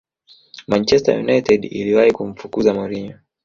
manchester 0.67 1.19
united 1.19 1.65
iliwahi 1.65 2.11
kumfukuza 2.11 2.73
mourinho 2.73 3.17